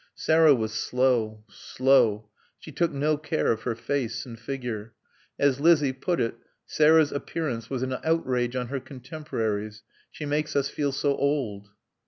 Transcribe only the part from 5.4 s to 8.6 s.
Lizzie put it, Sarah's appearance was an outrage